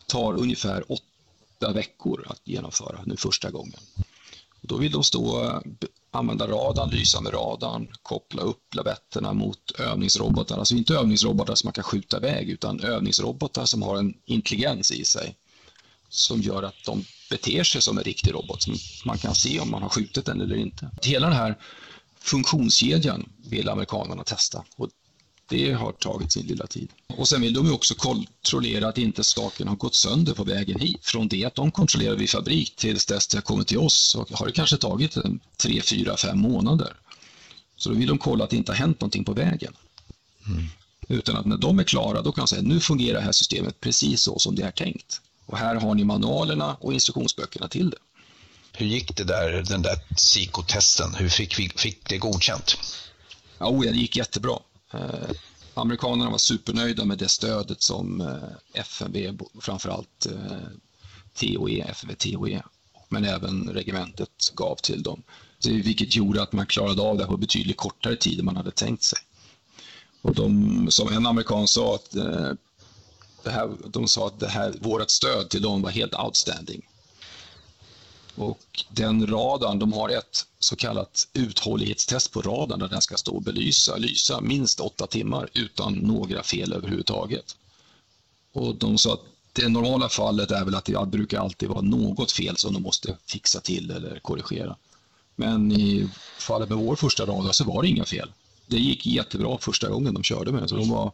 [0.07, 3.79] tar ungefär åtta veckor att genomföra nu första gången.
[4.61, 5.59] Då vill de stå, eh,
[6.11, 10.57] använda radarn, lysa med radarn, koppla upp lavetterna mot övningsrobotar.
[10.57, 15.05] Alltså inte övningsrobotar som man kan skjuta iväg utan övningsrobotar som har en intelligens i
[15.05, 15.35] sig
[16.09, 18.63] som gör att de beter sig som en riktig robot.
[18.63, 20.91] Som man kan se om man har skjutit den eller inte.
[21.01, 21.57] Hela den här
[22.19, 24.89] funktionskedjan vill amerikanerna testa och
[25.49, 26.89] det har tagit sin lilla tid.
[27.17, 31.05] Och sen vill de också kontrollera att inte saken har gått sönder på vägen hit.
[31.05, 34.25] Från det att de kontrollerar vid fabrik tills dess det har kommit till oss så
[34.31, 36.95] har det kanske tagit en, tre, fyra, fem månader.
[37.75, 39.73] Så då vill de kolla att det inte har hänt någonting på vägen.
[40.47, 40.63] Mm.
[41.07, 43.79] Utan att när de är klara då kan de säga nu fungerar det här systemet
[43.79, 45.21] precis så som det är tänkt.
[45.45, 47.97] Och här har ni manualerna och instruktionsböckerna till det.
[48.71, 51.15] Hur gick det där, den där psykotesten?
[51.15, 52.77] Hur fick, vi, fick det godkänt?
[53.57, 54.59] Ja, det gick jättebra.
[54.93, 55.29] Eh,
[55.73, 60.67] amerikanerna var supernöjda med det stödet som eh, FMV, framförallt eh,
[61.33, 62.63] TOE, FMV TOE,
[63.09, 65.23] men även regementet gav till dem.
[65.65, 69.03] Vilket gjorde att man klarade av det på betydligt kortare tid än man hade tänkt
[69.03, 69.19] sig.
[70.21, 72.51] Och de, som en amerikan sa, att eh,
[73.43, 76.81] det här, de sa att det här, vårt stöd till dem var helt outstanding.
[78.35, 83.35] Och den radarn, de har ett så kallat uthållighetstest på radarn där den ska stå
[83.35, 87.55] och belysa, lysa minst åtta timmar utan några fel överhuvudtaget.
[88.53, 92.31] Och de sa att det normala fallet är väl att det brukar alltid vara något
[92.31, 94.75] fel som de måste fixa till eller korrigera.
[95.35, 98.31] Men i fallet med vår första radar så var det inga fel.
[98.67, 101.11] Det gick jättebra första gången de körde med den, så de var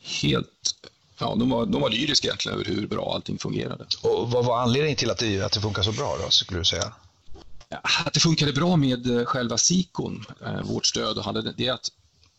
[0.00, 0.74] helt
[1.18, 3.86] ja, de, var, de var lyriska egentligen över hur bra allting fungerade.
[4.02, 6.64] Och vad var anledningen till att det, att det funkar så bra då, skulle du
[6.64, 6.92] säga?
[7.82, 11.72] Att det funkade bra med eh, själva SIKON, eh, vårt stöd, och hade det är
[11.72, 11.90] att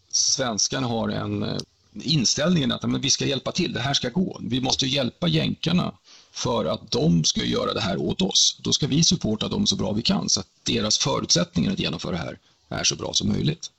[0.10, 1.58] svenskarna har en eh,
[2.02, 4.40] inställningen att men vi ska hjälpa till, det här ska gå.
[4.42, 5.94] Vi måste hjälpa jänkarna
[6.32, 8.60] för att de ska göra det här åt oss.
[8.64, 12.12] Då ska vi supporta dem så bra vi kan så att deras förutsättningar att genomföra
[12.12, 13.72] det här är så bra som möjligt.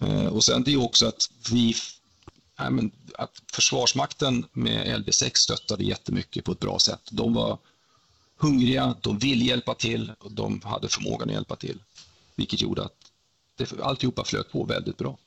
[0.00, 0.28] Mm.
[0.28, 1.74] Och sen det är också att vi
[3.18, 7.08] att Försvarsmakten med Lv 6 stöttade jättemycket på ett bra sätt.
[7.10, 7.58] De var
[8.36, 11.82] hungriga, de ville hjälpa till och de hade förmågan att hjälpa till.
[12.34, 13.12] Vilket gjorde att
[13.56, 15.18] det, alltihopa flöt på väldigt bra.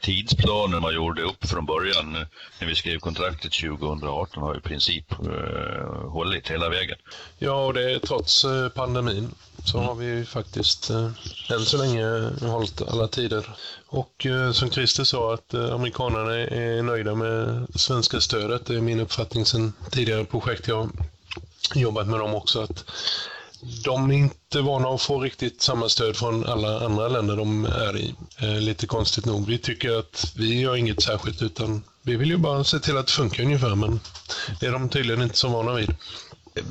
[0.00, 2.12] Tidsplanen man gjorde upp från början
[2.58, 6.98] när vi skrev kontraktet 2018 har i princip eh, hållit hela vägen.
[7.38, 11.10] Ja, och det är trots eh, pandemin så har vi faktiskt eh,
[11.50, 13.56] än så länge hållit alla tider.
[13.86, 18.66] Och eh, som Christer sa att eh, amerikanerna är nöjda med svenska stödet.
[18.66, 20.90] Det är min uppfattning sedan tidigare projekt jag
[21.74, 22.60] jobbat med dem också.
[22.60, 22.84] att
[23.84, 27.96] de är inte vana att få riktigt samma stöd från alla andra länder de är
[27.96, 28.14] i.
[28.38, 29.46] Eh, lite konstigt nog.
[29.46, 33.06] Vi tycker att vi gör inget särskilt utan vi vill ju bara se till att
[33.06, 34.00] det funkar ungefär men
[34.60, 35.94] det är de tydligen inte så vana vid.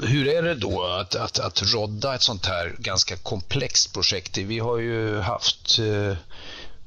[0.03, 4.38] Hur är det då att, att, att rodda ett sånt här ganska komplext projekt?
[4.38, 6.17] Vi har ju haft eh,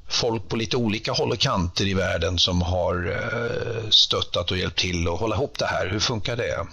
[0.08, 4.78] folk på lite olika håll och kanter i världen som har eh, stöttat och hjälpt
[4.78, 5.88] till att hålla ihop det här.
[5.88, 6.66] Hur funkar det?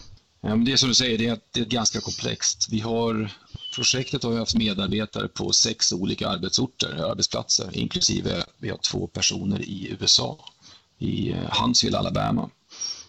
[0.45, 2.67] Det är som du säger, det är, det är ganska komplext.
[2.69, 3.31] Vi har,
[3.75, 9.97] projektet har haft medarbetare på sex olika arbetsorter, arbetsplatser, inklusive vi har två personer i
[9.99, 10.39] USA,
[10.97, 12.49] i eh, Huntsville, Alabama.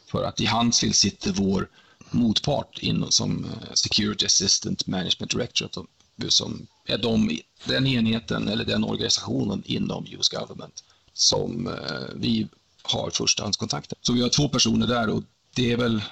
[0.07, 1.69] För att i Huntsville sitter vår
[2.11, 5.87] motpart in, som eh, Security Assistant Management Director
[6.29, 12.49] som är de, den enheten eller den organisationen inom US Government som eh, vi
[12.83, 13.99] har förstahandskontakten.
[14.03, 15.23] Så vi har två personer där och
[15.55, 16.03] det är väl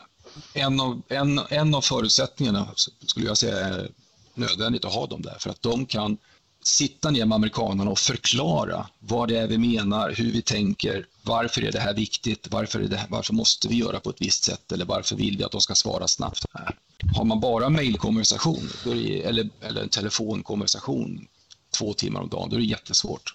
[0.53, 2.69] en av, en, en av förutsättningarna
[3.07, 3.89] skulle jag säga är
[4.35, 6.19] nödvändigt att ha dem där för att de kan
[6.63, 11.65] sitta ner med amerikanerna och förklara vad det är vi menar, hur vi tänker, varför
[11.65, 14.45] är det här viktigt, varför, är det här, varför måste vi göra på ett visst
[14.45, 16.45] sätt eller varför vill vi att de ska svara snabbt.
[17.17, 18.69] Har man bara mejlkonversation
[19.25, 21.27] eller, eller en telefonkonversation
[21.71, 23.35] två timmar om dagen, då är det jättesvårt.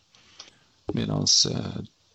[0.93, 1.57] Medan eh,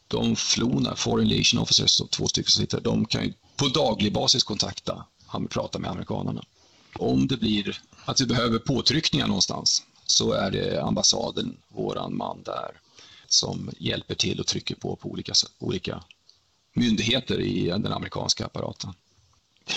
[0.09, 4.45] de flona, foreign relation officers, två stycken som sitter de kan ju på daglig basis
[4.45, 5.05] kontakta,
[5.51, 6.45] prata med amerikanerna.
[6.99, 12.81] Om det blir att vi behöver påtryckningar någonstans så är det ambassaden, våran man där,
[13.29, 16.05] som hjälper till och trycker på på olika, olika
[16.75, 18.95] myndigheter i den amerikanska apparaten.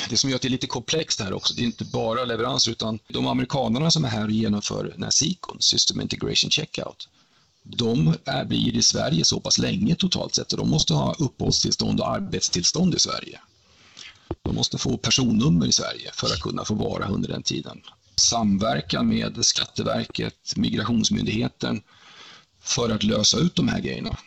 [0.10, 2.72] Det som gör att det är lite komplext här också, det är inte bara leveranser
[2.72, 7.10] utan de amerikanerna som är här och genomför den här SICON, System Integration Checkout,
[7.64, 12.00] de är, blir i Sverige så pass länge totalt sett och de måste ha uppehållstillstånd
[12.00, 13.40] och arbetstillstånd i Sverige.
[14.42, 17.82] De måste få personnummer i Sverige för att kunna få vara under den tiden.
[18.16, 21.82] Samverkan med Skatteverket, Migrationsmyndigheten
[22.62, 24.18] för att lösa ut de här grejerna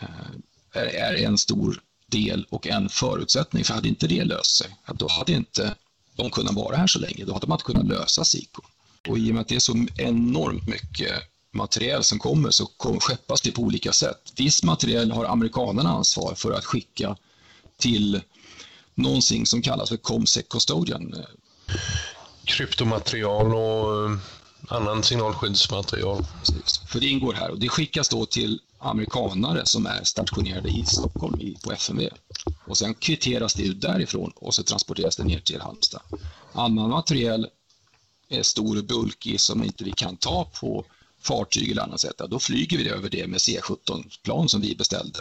[0.00, 3.64] eh, är en stor del och en förutsättning.
[3.64, 5.74] För hade inte det löst sig, då hade inte
[6.16, 7.24] de kunnat vara här så länge.
[7.24, 8.62] Då hade man inte kunnat lösa SIKO.
[9.08, 11.12] Och i och med att det är så enormt mycket
[11.52, 12.70] materiel som kommer så
[13.00, 14.32] skeppas det på olika sätt.
[14.36, 17.16] Viss materiel har amerikanerna ansvar för att skicka
[17.78, 18.20] till
[19.02, 21.14] någonting som kallas för Comsec Custodian.
[22.44, 24.18] Kryptomaterial och eh,
[24.68, 26.26] annan signalskyddsmaterial.
[26.38, 26.78] Precis.
[26.88, 31.54] För det ingår här och det skickas då till amerikanare som är stationerade i Stockholm
[31.64, 32.08] på FMV.
[32.66, 36.02] Och sen kvitteras det ut därifrån och så transporteras det ner till Halmstad.
[36.52, 37.46] Annan materiel
[38.28, 40.84] är stor och bulkig som inte vi kan ta på
[41.20, 42.20] fartyg eller annat sätt.
[42.28, 45.18] Då flyger vi över det med C-17-plan som vi beställde.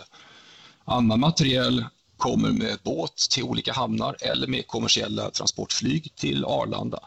[0.86, 1.86] Annan materiel
[2.20, 7.00] kommer med båt till olika hamnar eller med kommersiella transportflyg till Arlanda.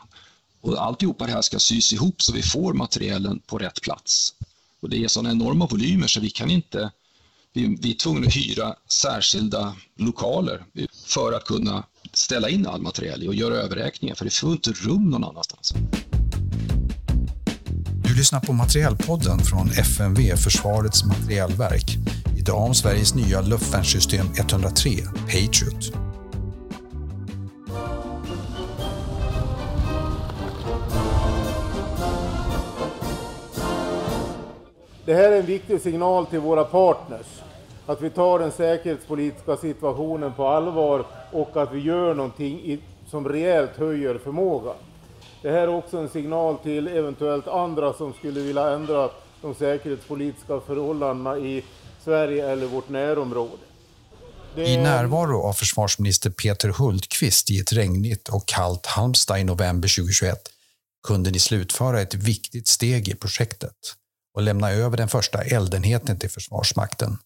[0.60, 4.34] Och alltihopa det här ska sys ihop så vi får materielen på rätt plats.
[4.80, 6.90] Och det är sådana enorma volymer så vi kan inte
[7.52, 10.64] vi, vi är tvungna att hyra särskilda lokaler
[11.06, 15.10] för att kunna ställa in all materiel och göra överräkningar för det får inte rum
[15.10, 15.74] någon annanstans.
[18.04, 21.98] Du lyssnar på Materielpodden från FMV, Försvarets materielverk.
[22.42, 24.90] Idag om Sveriges nya luftvärnssystem 103,
[25.26, 25.92] Patriot.
[35.04, 37.26] Det här är en viktig signal till våra partners.
[37.86, 43.76] Att vi tar den säkerhetspolitiska situationen på allvar och att vi gör någonting som rejält
[43.76, 44.76] höjer förmågan.
[45.42, 49.08] Det här är också en signal till eventuellt andra som skulle vilja ändra
[49.42, 51.64] de säkerhetspolitiska förhållandena i
[52.04, 53.62] Sverige eller vårt närområde.
[54.54, 54.66] Det...
[54.66, 60.38] I närvaro av försvarsminister Peter Hultqvist i ett regnigt och kallt Halmstad i november 2021
[61.08, 63.76] kunde ni slutföra ett viktigt steg i projektet
[64.34, 67.18] och lämna över den första eldenheten till Försvarsmakten.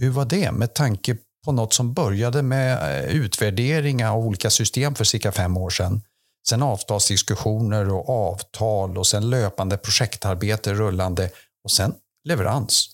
[0.00, 4.94] Hur var det med tanke på något som började med eh, utvärdering av olika system
[4.94, 6.02] för cirka fem år sedan
[6.48, 11.30] Sen avtalsdiskussioner och avtal och sen löpande projektarbete rullande
[11.64, 11.94] och sen
[12.24, 12.93] leverans.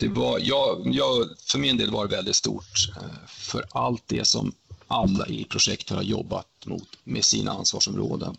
[0.00, 4.24] Det var, jag, jag, för min del var det väldigt stort eh, för allt det
[4.24, 4.52] som
[4.88, 8.36] alla i projektet har jobbat mot med sina ansvarsområden.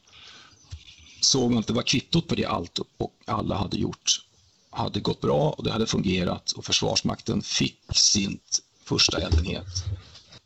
[1.22, 4.26] Såg man det var kvittot på det allt och alla hade gjort
[4.70, 8.40] hade gått bra och det hade fungerat och Försvarsmakten fick sin
[8.84, 9.84] första eldenhet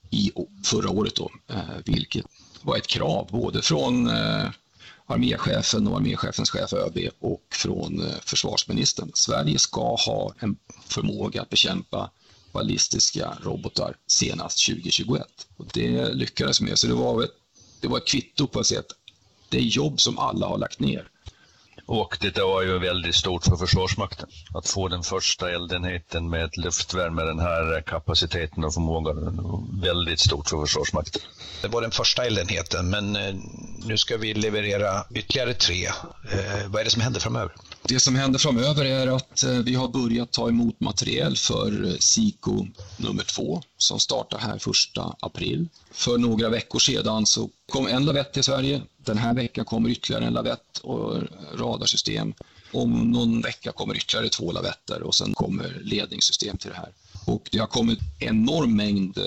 [0.10, 0.32] i
[0.64, 2.26] förra året då, eh, vilket
[2.62, 4.50] var ett krav både från eh,
[5.06, 9.12] arméchefen och arméchefens chef ÖB och från eh, försvarsministern.
[9.14, 12.12] Sverige ska ha en förmåga att bekämpa
[12.52, 15.48] ballistiska robotar senast 2021.
[15.58, 17.32] Och det lyckades med, så det var ett,
[17.82, 18.92] det var ett kvitto på att se att
[19.50, 21.10] det jobb som alla har lagt ner.
[21.88, 24.30] Och det var ju väldigt stort för Försvarsmakten.
[24.54, 29.80] Att få den första eldenheten med ett luftvärn med den här kapaciteten och förmågan.
[29.82, 31.22] Väldigt stort för Försvarsmakten.
[31.62, 33.36] Det var den första eldenheten, men eh,
[33.86, 35.86] nu ska vi leverera ytterligare tre.
[35.86, 37.52] Eh, vad är det som händer framöver?
[37.88, 41.98] Det som händer framöver är att eh, vi har börjat ta emot materiel för eh,
[42.00, 42.68] SIKO
[42.98, 45.68] nummer två som startar här första april.
[45.92, 48.82] För några veckor sedan så kom en lavett till Sverige.
[48.98, 51.24] Den här veckan kommer ytterligare en lavett och eh,
[51.56, 52.34] radarsystem.
[52.72, 56.90] Om någon vecka kommer ytterligare två lavetter och sen kommer ledningssystem till det här.
[57.26, 59.18] Och det har kommit enorm mängd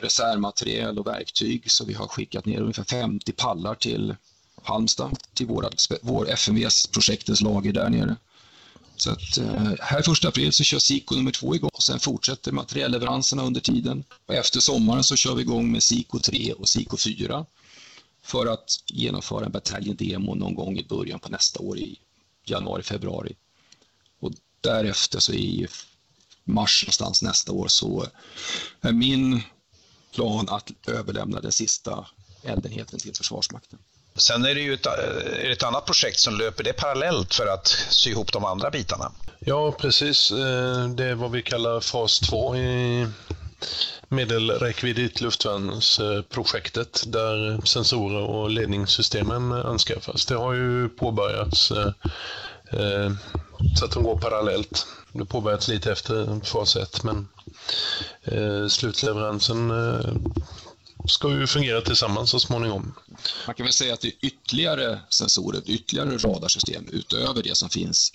[0.00, 4.14] reservmateriel och verktyg så vi har skickat ner ungefär 50 pallar till
[4.68, 5.70] Halmstad, till våra,
[6.02, 8.16] vår FMVs projektens lager där nere.
[8.96, 12.52] Så att, eh, här 1 april så kör SIKO nummer två igång och sen fortsätter
[12.52, 14.04] materielleveranserna under tiden.
[14.26, 17.46] Och efter sommaren så kör vi igång med SIKO 3 och SIKO 4
[18.22, 21.98] för att genomföra en bataljon demo någon gång i början på nästa år i
[22.44, 23.36] januari, februari.
[24.20, 25.66] Och därefter så i
[26.44, 28.06] mars någonstans nästa år så
[28.80, 29.42] är min
[30.14, 32.06] plan att överlämna den sista
[32.42, 33.78] eldenheten till Försvarsmakten.
[34.18, 34.92] Sen är det ju ett, eh,
[35.44, 39.12] är ett annat projekt som löper det parallellt för att sy ihop de andra bitarna.
[39.38, 40.30] Ja, precis.
[40.30, 43.06] Eh, det är vad vi kallar fas 2 i
[44.08, 50.26] medelräckviddigt luftvärnsprojektet där sensorer och ledningssystemen anskaffas.
[50.26, 53.12] Det har ju påbörjats eh,
[53.78, 54.86] så att de går parallellt.
[55.12, 57.28] Det påbörjats lite efter fas 1 men
[58.70, 59.72] slutleveransen
[61.08, 62.94] ska ju fungera tillsammans så småningom.
[63.46, 68.12] Man kan väl säga att det är ytterligare sensorer, ytterligare radarsystem utöver det som finns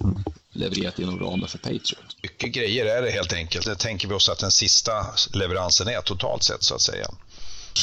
[0.52, 2.18] levererat inom ramen för Patriot.
[2.24, 3.66] Mycket grejer är det helt enkelt.
[3.66, 7.08] Det tänker vi oss att den sista leveransen är totalt sett så att säga.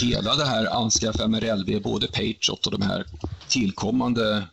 [0.02, 3.06] Hela det här anskaffa MRLV, både Patriot och de här
[3.48, 4.48] tillkommande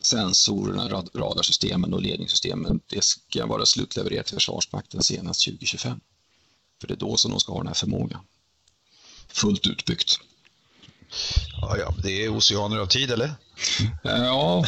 [0.00, 6.00] sensorerna, radarsystemen och ledningssystemen, det ska vara slutlevererat till Försvarsmakten senast 2025.
[6.80, 8.20] För det är då som de ska ha den här förmågan
[9.28, 10.20] fullt utbyggt.
[11.60, 13.34] Ja, ja, det är oceaner av tid, eller?
[14.02, 14.64] Ja,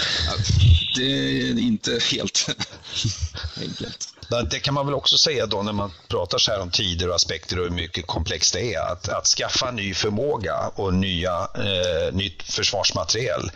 [0.97, 2.47] det är inte helt
[3.61, 4.09] enkelt.
[4.51, 7.15] Det kan man väl också säga då när man pratar så här om tider och
[7.15, 8.93] aspekter och hur mycket komplext det är.
[8.93, 13.51] Att, att skaffa ny förmåga och nya, eh, nytt försvarsmateriel,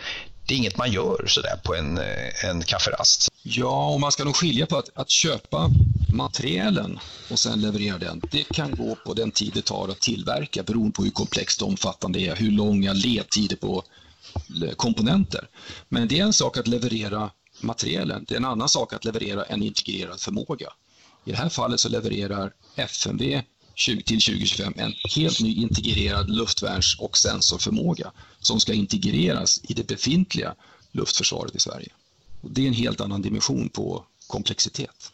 [0.47, 3.29] det är inget man gör sådär på en, eh, en kafferast.
[3.43, 5.71] Ja, och man ska nog skilja på att, att köpa
[6.13, 6.99] materialen
[7.31, 8.23] och sen leverera den.
[8.31, 11.69] Det kan gå på den tid det tar att tillverka beroende på hur komplext och
[11.69, 13.85] omfattande det är, hur långa ledtider på
[14.77, 15.49] komponenter.
[15.89, 17.31] Men det är en sak att leverera
[17.61, 20.69] materialen, det är en annan sak att leverera en integrerad förmåga.
[21.25, 23.43] I det här fallet så levererar FMV
[23.77, 30.55] till 2025 en helt ny integrerad luftvärns och sensorförmåga som ska integreras i det befintliga
[30.93, 31.93] luftförsvaret i Sverige.
[32.41, 35.13] Och det är en helt annan dimension på komplexitet.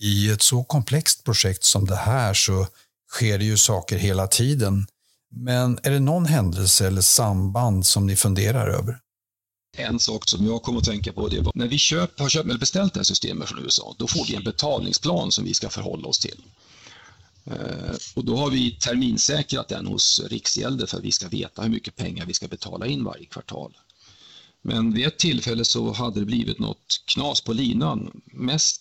[0.00, 2.66] I ett så komplext projekt som det här så
[3.10, 4.86] sker det ju saker hela tiden.
[5.30, 8.98] Men är det någon händelse eller samband som ni funderar över?
[9.76, 12.48] En sak som jag kommer att tänka på det var när vi köp, har köpt
[12.48, 15.68] eller beställt det här systemet från USA, då får vi en betalningsplan som vi ska
[15.68, 16.42] förhålla oss till.
[17.46, 21.70] Eh, och då har vi terminsäkrat den hos Riksgälden för att vi ska veta hur
[21.70, 23.76] mycket pengar vi ska betala in varje kvartal.
[24.62, 28.80] Men vid ett tillfälle så hade det blivit något knas på linan, mest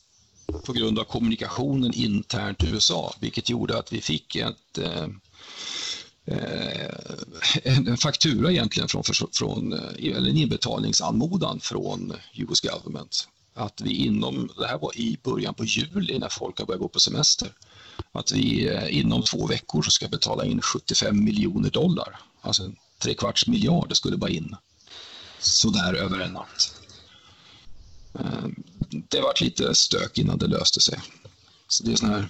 [0.66, 5.08] på grund av kommunikationen internt i USA, vilket gjorde att vi fick ett, eh,
[6.26, 6.90] eh
[7.64, 9.04] en faktura egentligen från,
[9.34, 13.28] från eh, eller en inbetalningsanmodan från US government.
[13.54, 16.88] Att vi inom, det här var i början på juli när folk har börjat gå
[16.88, 17.54] på semester,
[18.12, 23.14] att vi eh, inom två veckor så ska betala in 75 miljoner dollar, alltså tre
[23.14, 24.56] kvarts miljard skulle bara in
[25.40, 26.82] sådär över en natt.
[28.20, 28.48] Eh,
[28.90, 31.00] det var lite stök innan det löste sig.
[31.68, 32.28] Så det är såna här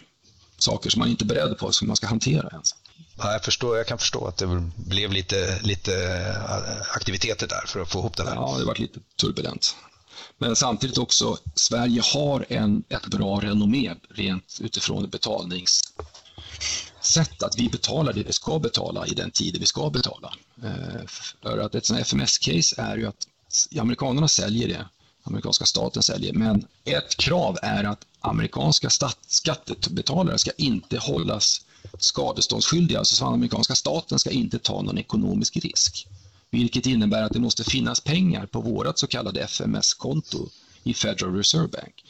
[0.57, 2.75] saker som man inte är beredd på, som man ska hantera ens.
[3.17, 7.79] Ja, jag, förstår, jag kan förstå att det blev lite, lite eh, aktiviteter där för
[7.79, 8.35] att få ihop det där.
[8.35, 9.75] Ja, det var lite turbulent.
[10.37, 15.93] Men samtidigt också, Sverige har en, ett bra renommé rent utifrån betalningssätt.
[17.43, 20.33] Att vi betalar det vi ska betala i den tid vi ska betala.
[20.63, 21.05] Eh,
[21.43, 23.27] för att ett sånt här FMS-case är ju att
[23.79, 24.85] amerikanerna säljer det,
[25.23, 28.89] amerikanska staten säljer, men ett krav är att amerikanska
[29.27, 31.61] skattebetalare ska inte hållas
[31.99, 36.07] skadeståndsskyldiga, alltså amerikanska staten ska inte ta någon ekonomisk risk.
[36.53, 40.49] Vilket innebär att det måste finnas pengar på vårt så kallade FMS-konto
[40.83, 42.05] i Federal Reserve Bank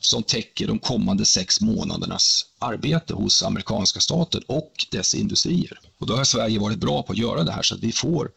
[0.00, 5.80] som täcker de kommande sex månadernas arbete hos amerikanska staten och dess industrier.
[5.98, 8.30] Och då har Sverige varit bra på att göra det här så att vi får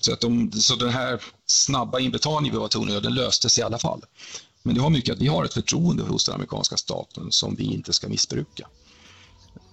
[0.00, 3.58] så, att de, så den här snabba inbetalningen vi var tvungna att göra, den löstes
[3.58, 4.00] i alla fall.
[4.62, 7.64] Men det har mycket att vi har ett förtroende hos den amerikanska staten som vi
[7.64, 8.68] inte ska missbruka.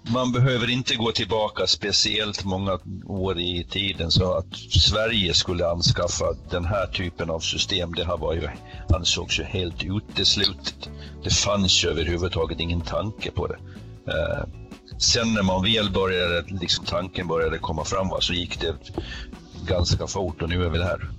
[0.09, 6.25] Man behöver inte gå tillbaka speciellt många år i tiden så att Sverige skulle anskaffa
[6.49, 8.49] den här typen av system, det här var ju,
[8.95, 10.89] ansågs ju helt uteslutet.
[11.23, 13.57] Det fanns ju överhuvudtaget ingen tanke på det.
[14.07, 14.43] Eh,
[14.97, 18.75] sen när man väl började, liksom tanken började komma fram så gick det
[19.67, 21.09] ganska fort och nu är vi där.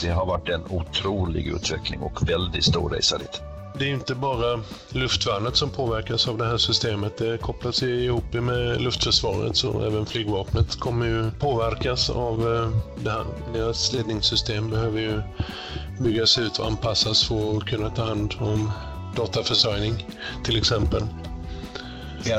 [0.00, 3.42] Det har varit en otrolig utveckling och väldigt stor resa dit.
[3.80, 7.18] Det är inte bara luftvärnet som påverkas av det här systemet.
[7.18, 12.70] Det kopplas ihop med luftförsvaret så även flygvapnet kommer ju påverkas av eh,
[13.04, 13.24] det här.
[13.52, 15.22] Deras ledningssystem behöver ju
[16.00, 18.72] byggas ut och anpassas för att kunna ta hand om
[19.16, 20.06] dataförsörjning
[20.44, 21.02] till exempel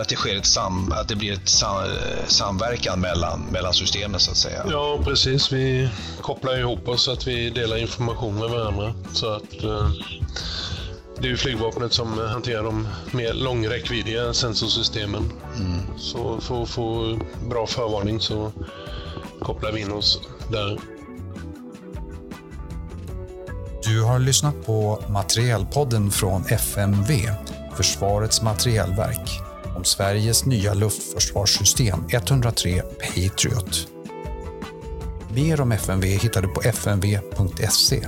[0.01, 1.87] att det sker ett sam, att det blir ett sam,
[2.27, 4.65] samverkan mellan, mellan systemen så att säga.
[4.71, 5.51] Ja, precis.
[5.51, 5.89] Vi
[6.21, 9.91] kopplar ihop oss så att vi delar information med varandra så att eh,
[11.21, 15.31] det är ju flygvapnet som hanterar de mer långräckviddiga sensorsystemen.
[15.57, 15.79] Mm.
[15.97, 17.19] Så för att få
[17.49, 18.51] bra förvarning så
[19.39, 20.79] kopplar vi in oss där.
[23.83, 27.13] Du har lyssnat på Materielpodden från FMV,
[27.75, 29.29] Försvarets materielverk,
[29.77, 33.87] om Sveriges nya luftförsvarssystem 103 Patriot.
[35.33, 38.07] Mer om FMV hittar du på fmv.se